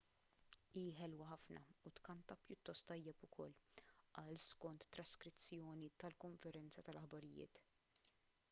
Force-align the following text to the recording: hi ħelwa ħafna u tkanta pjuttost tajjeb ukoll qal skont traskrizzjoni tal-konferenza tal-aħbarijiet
hi 0.75 0.83
ħelwa 0.99 1.25
ħafna 1.31 1.59
u 1.89 1.91
tkanta 1.99 2.37
pjuttost 2.47 2.87
tajjeb 2.93 3.27
ukoll 3.27 3.53
qal 4.19 4.41
skont 4.47 4.87
traskrizzjoni 4.97 5.91
tal-konferenza 6.05 6.89
tal-aħbarijiet 6.89 7.63